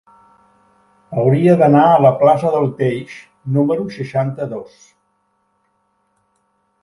Hauria 1.23 1.57
d'anar 1.59 1.83
a 1.89 1.99
la 2.05 2.11
plaça 2.21 2.53
del 2.55 2.65
Teix 2.79 3.13
número 3.57 3.85
seixanta-dos. 3.97 4.79